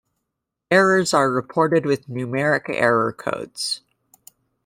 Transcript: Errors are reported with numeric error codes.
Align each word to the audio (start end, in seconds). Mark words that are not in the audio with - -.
Errors 0.71 1.13
are 1.13 1.29
reported 1.29 1.85
with 1.85 2.07
numeric 2.07 2.63
error 2.69 3.13
codes. 3.13 3.81